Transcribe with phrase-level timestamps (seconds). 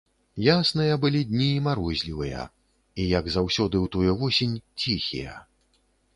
[0.43, 5.39] Ясныя былі дні, і марозлівыя, і, як заўсёды ў тую восень, ціхія.